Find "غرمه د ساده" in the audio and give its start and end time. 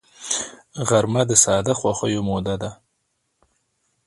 0.87-1.73